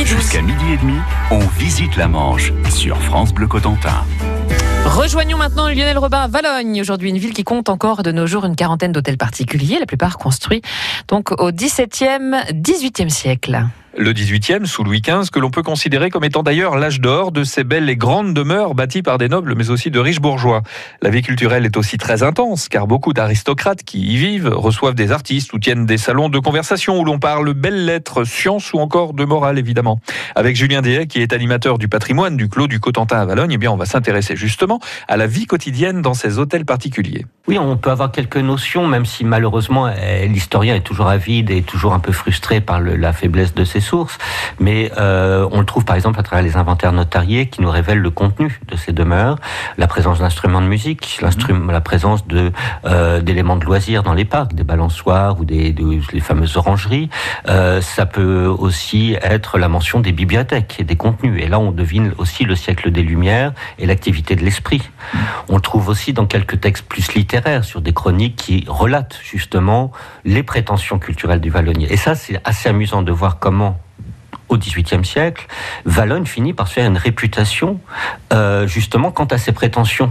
[0.00, 0.20] midi 12.
[0.20, 0.98] Jusqu'à midi et demi,
[1.30, 4.04] on visite la Manche sur France Bleu Cotentin.
[4.86, 6.80] Rejoignons maintenant Lionel Robin à Valogne.
[6.80, 10.16] Aujourd'hui, une ville qui compte encore de nos jours une quarantaine d'hôtels particuliers, la plupart
[10.16, 10.62] construits
[11.08, 13.66] donc au XVIIe, XVIIIe siècle.
[13.98, 17.42] Le 18e, sous Louis XV, que l'on peut considérer comme étant d'ailleurs l'âge d'or de
[17.42, 20.62] ces belles et grandes demeures bâties par des nobles, mais aussi de riches bourgeois.
[21.02, 25.10] La vie culturelle est aussi très intense, car beaucoup d'aristocrates qui y vivent reçoivent des
[25.10, 29.12] artistes ou tiennent des salons de conversation où l'on parle belles lettres, sciences ou encore
[29.12, 30.00] de morale, évidemment.
[30.36, 33.58] Avec Julien Dehay, qui est animateur du patrimoine du Clos du Cotentin à Valogne, eh
[33.58, 37.26] bien, on va s'intéresser justement à la vie quotidienne dans ces hôtels particuliers.
[37.48, 41.62] Oui, on peut avoir quelques notions, même si malheureusement eh, l'historien est toujours avide et
[41.62, 44.18] toujours un peu frustré par la faiblesse de ses sources.
[44.58, 47.98] Mais euh, on le trouve par exemple à travers les inventaires notariés qui nous révèlent
[47.98, 49.36] le contenu de ces demeures,
[49.78, 52.52] la présence d'instruments de musique, la présence de
[52.84, 57.10] euh, d'éléments de loisirs dans les parcs, des balançoires ou des, des les fameuses orangeries.
[57.48, 61.42] Euh, ça peut aussi être la mention des bibliothèques et des contenus.
[61.42, 64.82] Et là, on devine aussi le siècle des Lumières et l'activité de l'esprit.
[65.48, 69.92] On le trouve aussi dans quelques textes plus littéraires sur des chroniques qui relatent justement
[70.24, 71.92] les prétentions culturelles du Vallonnier.
[71.92, 73.79] Et ça, c'est assez amusant de voir comment
[74.50, 75.46] au XVIIIe siècle,
[75.84, 77.80] Valogne finit par se faire une réputation
[78.32, 80.10] euh, justement quant à ses prétentions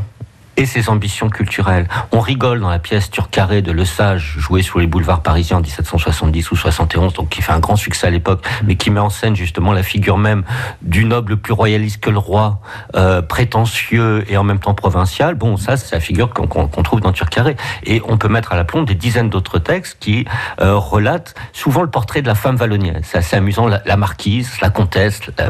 [0.59, 1.87] et ses ambitions culturelles.
[2.11, 5.61] On rigole dans la pièce Turcaré de Le Sage, jouée sur les boulevards parisiens en
[5.61, 9.09] 1770 ou 71, donc qui fait un grand succès à l'époque, mais qui met en
[9.09, 10.43] scène justement la figure même
[10.81, 12.59] du noble plus royaliste que le roi,
[12.95, 15.35] euh, prétentieux et en même temps provincial.
[15.35, 17.55] Bon, ça, c'est la figure qu'on qu trouve dans Turcaré.
[17.85, 20.25] Et on peut mettre à la plombe des dizaines d'autres textes qui
[20.59, 22.99] euh, relatent souvent le portrait de la femme vallonnière.
[23.03, 25.47] C'est assez amusant, la, marquise, la comtesse la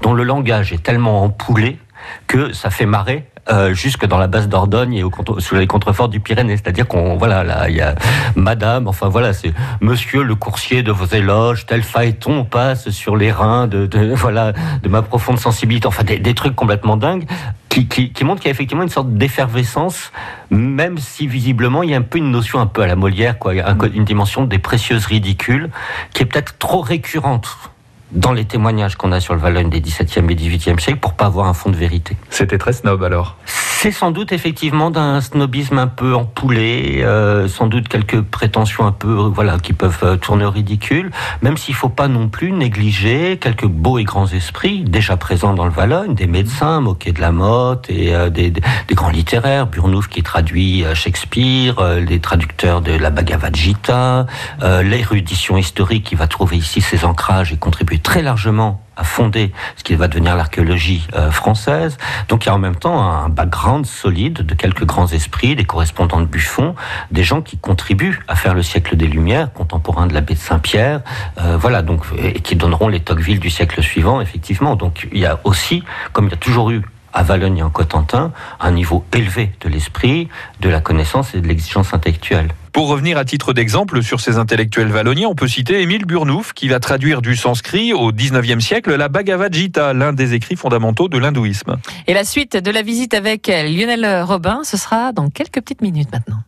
[0.00, 1.78] dont le langage est tellement empoulé
[2.28, 5.04] que ça fait marrer euh, jusque dans la base d'Ordogne et
[5.38, 6.56] sous les contreforts du Pyrénées.
[6.56, 7.96] C'est-à-dire qu'on, voilà, là, il y a
[8.36, 13.32] Madame, enfin voilà, c'est Monsieur le coursier de vos éloges, tel phaéton passe sur les
[13.32, 15.86] reins de, voilà, de ma profonde sensibilité.
[15.86, 17.26] Enfin, des, des trucs complètement dingues
[17.68, 20.12] qui, qui, qui montrent qu'il y a effectivement une sorte d'effervescence,
[20.50, 23.38] même si visiblement il y a un peu une notion un peu à la Molière,
[23.38, 25.70] quoi, une dimension des précieuses ridicules
[26.12, 27.56] qui est peut-être trop récurrente
[28.12, 31.26] dans les témoignages qu'on a sur le Valogne des 17e et 18e siècles pour pas
[31.26, 32.16] avoir un fond de vérité.
[32.30, 33.36] C'était très snob alors
[33.82, 38.92] c'est sans doute effectivement d'un snobisme un peu empoulé, euh, sans doute quelques prétentions un
[38.92, 41.10] peu voilà qui peuvent euh, tourner au ridicule,
[41.42, 45.64] même s'il faut pas non plus négliger quelques beaux et grands esprits déjà présents dans
[45.64, 48.62] le Valogne, des médecins, Moquet de la Motte et euh, des, des,
[48.92, 54.26] grands littéraires, Burnouf qui traduit euh, Shakespeare, euh, les traducteurs de la Bhagavad Gita,
[54.62, 59.52] euh, l'érudition historique qui va trouver ici ses ancrages et contribuer très largement à fonder
[59.76, 61.96] ce qui va devenir l'archéologie euh, française.
[62.28, 65.64] Donc il y a en même temps un background solide de quelques grands esprits, des
[65.64, 66.74] correspondants de Buffon,
[67.10, 71.00] des gens qui contribuent à faire le siècle des Lumières, contemporains de l'abbé de Saint-Pierre,
[71.40, 74.76] euh, voilà, donc et qui donneront les Tocqueville du siècle suivant, effectivement.
[74.76, 75.82] Donc il y a aussi,
[76.12, 76.82] comme il y a toujours eu
[77.12, 80.28] à Valogne et en Cotentin, un niveau élevé de l'esprit,
[80.60, 82.48] de la connaissance et de l'exigence intellectuelle.
[82.72, 86.68] Pour revenir à titre d'exemple sur ces intellectuels valloniens, on peut citer Émile Burnouf, qui
[86.68, 91.18] va traduire du sanskrit au 19e siècle la Bhagavad Gita, l'un des écrits fondamentaux de
[91.18, 91.76] l'hindouisme.
[92.06, 96.10] Et la suite de la visite avec Lionel Robin, ce sera dans quelques petites minutes
[96.12, 96.42] maintenant.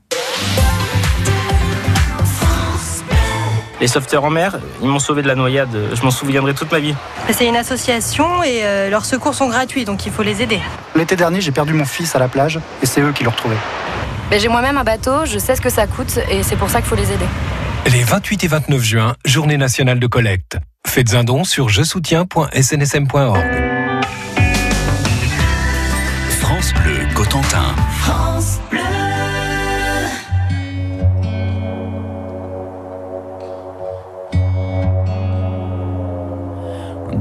[3.81, 5.77] Les sauveteurs en mer, ils m'ont sauvé de la noyade.
[5.93, 6.95] Je m'en souviendrai toute ma vie.
[7.31, 10.61] C'est une association et euh, leurs secours sont gratuits, donc il faut les aider.
[10.95, 13.57] L'été dernier, j'ai perdu mon fils à la plage et c'est eux qui l'ont retrouvé.
[14.31, 16.81] Ben, j'ai moi-même un bateau, je sais ce que ça coûte et c'est pour ça
[16.81, 17.27] qu'il faut les aider.
[17.93, 20.57] Les 28 et 29 juin, journée nationale de collecte.
[20.87, 23.39] Faites un don sur je soutiens.snsm.org.
[26.41, 27.75] France Bleu Cotentin.
[28.01, 28.94] France Bleu.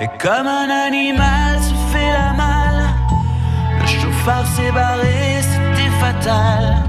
[0.00, 2.88] Et comme un animal se fait la malle,
[3.80, 6.82] le chauffard s'est barré, c'était fatal.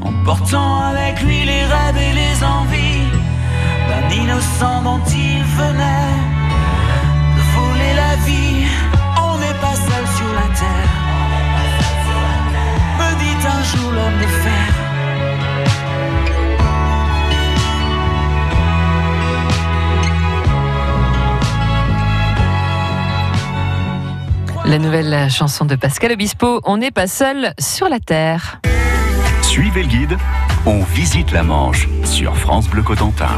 [0.00, 3.10] Emportant avec lui les rêves et les envies
[3.88, 6.31] d'un innocent dont il venait
[24.72, 28.58] La nouvelle chanson de Pascal Obispo, On n'est pas seul sur la terre.
[29.42, 30.16] Suivez le guide,
[30.64, 33.28] on visite la Manche sur France Bleu Cotentin.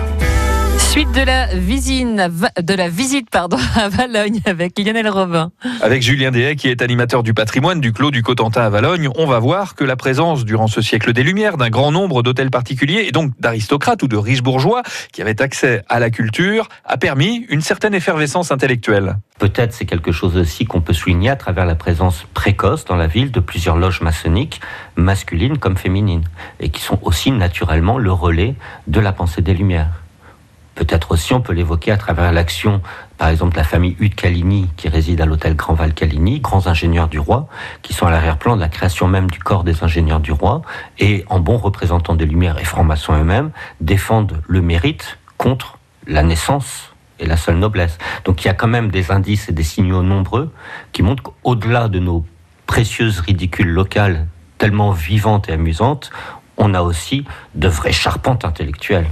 [0.94, 5.50] Suite de la visite, de la visite pardon, à Valogne avec Lionel Robin.
[5.82, 9.26] Avec Julien Dehay, qui est animateur du patrimoine du Clos du Cotentin à Valogne, on
[9.26, 13.06] va voir que la présence durant ce siècle des Lumières d'un grand nombre d'hôtels particuliers
[13.08, 17.44] et donc d'aristocrates ou de riches bourgeois qui avaient accès à la culture a permis
[17.48, 19.16] une certaine effervescence intellectuelle.
[19.40, 23.08] Peut-être c'est quelque chose aussi qu'on peut souligner à travers la présence précoce dans la
[23.08, 24.60] ville de plusieurs loges maçonniques,
[24.94, 26.22] masculines comme féminines,
[26.60, 28.54] et qui sont aussi naturellement le relais
[28.86, 30.03] de la pensée des Lumières.
[30.74, 32.82] Peut-être aussi on peut l'évoquer à travers l'action,
[33.16, 37.08] par exemple, la famille Hude Caligny qui réside à l'hôtel Grand Val Caligny, grands ingénieurs
[37.08, 37.48] du roi,
[37.82, 40.62] qui sont à l'arrière-plan de la création même du corps des ingénieurs du roi,
[40.98, 43.50] et en bons représentants des Lumières et francs-maçons eux-mêmes,
[43.80, 47.98] défendent le mérite contre la naissance et la seule noblesse.
[48.24, 50.52] Donc il y a quand même des indices et des signaux nombreux
[50.92, 52.26] qui montrent qu'au-delà de nos
[52.66, 54.26] précieuses ridicules locales
[54.58, 56.10] tellement vivantes et amusantes,
[56.56, 59.06] on a aussi de vraies charpentes intellectuelles.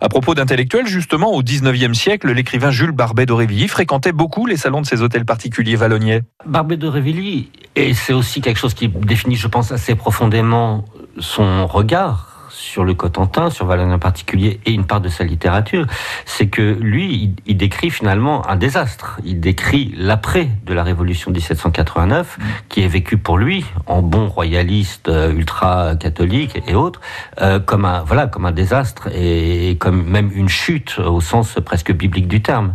[0.00, 4.82] À propos d'intellectuels, justement, au 19e siècle, l'écrivain Jules Barbet d'Aurevilly fréquentait beaucoup les salons
[4.82, 6.22] de ces hôtels particuliers vallonniers.
[6.44, 10.84] Barbet d'Aurevilly, et c'est aussi quelque chose qui définit, je pense, assez profondément
[11.18, 15.86] son regard sur le Cotentin, sur Valogne en particulier, et une part de sa littérature,
[16.24, 19.20] c'est que lui, il, il, décrit finalement un désastre.
[19.24, 22.42] Il décrit l'après de la Révolution 1789, mmh.
[22.68, 27.00] qui est vécu pour lui, en bon royaliste, euh, ultra-catholique et autres,
[27.42, 31.58] euh, comme un voilà, comme un désastre et, et, comme même une chute au sens
[31.64, 32.74] presque biblique du terme.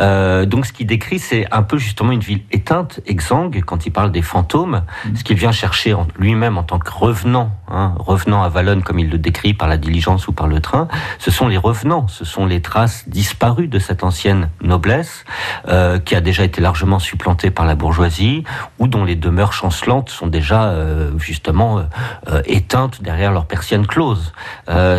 [0.00, 3.90] Euh, donc, ce qu'il décrit, c'est un peu justement une ville éteinte, exsangue, quand il
[3.90, 5.16] parle des fantômes, mmh.
[5.16, 9.10] ce qu'il vient chercher lui-même en tant que revenant, hein, revenant à Valonne, comme il
[9.10, 12.46] le décrit par la diligence ou par le train, ce sont les revenants, ce sont
[12.46, 15.24] les traces disparues de cette ancienne noblesse
[15.68, 18.44] euh, qui a déjà été largement supplantée par la bourgeoisie
[18.78, 21.84] ou dont les demeures chancelantes sont déjà euh, justement
[22.28, 24.32] euh, éteintes derrière leurs persiennes closes.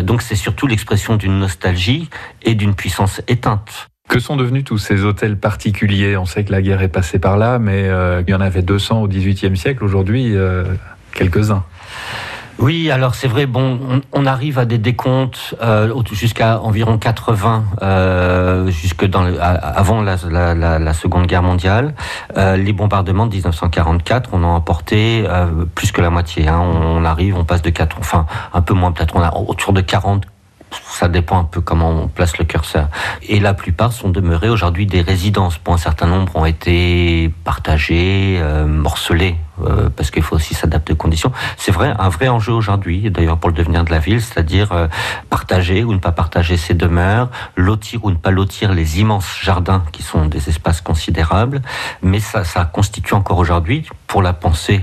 [0.02, 2.08] Donc c'est surtout l'expression d'une nostalgie
[2.42, 3.88] et d'une puissance éteinte.
[4.08, 6.16] Que sont devenus tous ces hôtels particuliers?
[6.16, 7.88] On sait que la guerre est passée par là, mais
[8.20, 9.84] il y en avait 200 au XVIIIe siècle.
[9.84, 10.34] Aujourd'hui,
[11.12, 11.64] quelques-uns.
[12.60, 18.70] Oui, alors c'est vrai, bon, on, arrive à des décomptes euh, jusqu'à environ 80, euh,
[18.70, 20.16] jusque dans le, avant la,
[20.54, 21.94] la, Seconde Guerre mondiale.
[22.36, 25.24] Euh, les bombardements de 1944, on a emporté
[25.74, 26.48] plus que la moitié.
[26.48, 26.60] Hein.
[26.60, 29.72] On, on, arrive, on passe de 4, enfin un peu moins peut-être, on a autour
[29.72, 30.26] de 40
[31.00, 32.88] ça dépend un peu comment on place le curseur.
[33.22, 35.58] Et la plupart sont demeurés aujourd'hui des résidences.
[35.58, 40.92] Pour un certain nombre ont été partagées, euh, morcelées, euh, parce qu'il faut aussi s'adapter
[40.92, 41.32] aux conditions.
[41.56, 44.88] C'est vrai, un vrai enjeu aujourd'hui, d'ailleurs pour le devenir de la ville, c'est-à-dire euh,
[45.28, 49.82] partager ou ne pas partager ces demeures, lotir ou ne pas lotir les immenses jardins
[49.92, 51.62] qui sont des espaces considérables.
[52.02, 54.82] Mais ça, ça constitue encore aujourd'hui, pour la pensée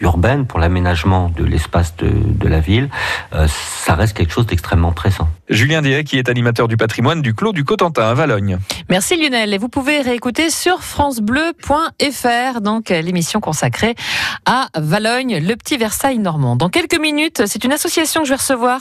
[0.00, 2.88] urbaine, pour l'aménagement de l'espace de, la ville,
[3.32, 5.28] euh, ça reste quelque chose d'extrêmement pressant.
[5.48, 8.58] Julien Diet, qui est animateur du patrimoine du Clos du Cotentin à Valogne.
[8.88, 9.54] Merci Lionel.
[9.54, 13.94] Et vous pouvez réécouter sur francebleu.fr, donc l'émission consacrée
[14.44, 16.56] à Valogne, le petit Versailles normand.
[16.56, 18.80] Dans quelques minutes, c'est une association que je vais recevoir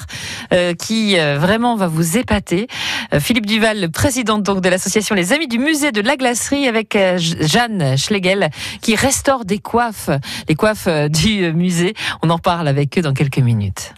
[0.53, 2.67] euh, qui euh, vraiment va vous épater.
[3.13, 6.95] Euh, Philippe Duval, président donc de l'association Les Amis du Musée de la Glacerie, avec
[6.95, 8.49] euh, Jeanne Schlegel,
[8.81, 10.09] qui restaure des coiffes,
[10.47, 11.93] les coiffes du musée.
[12.21, 13.93] On en parle avec eux dans quelques minutes.